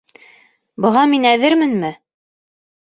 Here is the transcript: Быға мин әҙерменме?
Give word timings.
Быға 0.85 1.03
мин 1.13 1.29
әҙерменме? 1.35 1.95